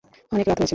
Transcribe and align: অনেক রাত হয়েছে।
অনেক 0.31 0.45
রাত 0.47 0.57
হয়েছে। 0.59 0.69